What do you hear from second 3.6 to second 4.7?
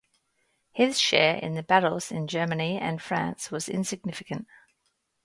insignificant.